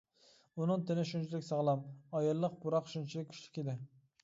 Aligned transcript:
ئۇنىڭ 0.61 0.85
تېنى 0.89 1.03
شۇنچىلىك 1.09 1.45
ساغلام، 1.49 1.85
ئاياللىق 2.21 2.57
پۇراق 2.65 2.91
شۇنچىلىك 2.97 3.33
كۈچلۈك 3.35 3.63
ئىدى. 3.65 3.79